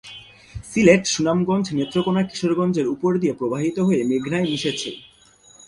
সিলেট, 0.71 1.03
সুনামগঞ্জ, 1.13 1.65
নেত্রকোণা, 1.77 2.21
কিশোরগঞ্জ 2.29 2.75
এর 2.81 2.87
উপর 2.95 3.11
দিয়ে 3.21 3.37
প্রবাহিত 3.39 3.77
হয়ে 3.87 4.01
মেঘনায় 4.11 4.47
মিশেছে। 4.51 4.89